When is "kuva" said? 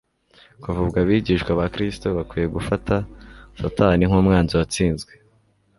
0.61-0.79